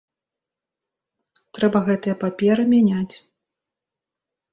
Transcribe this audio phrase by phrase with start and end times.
[1.57, 3.15] Трэба гэтыя паперы мяняць.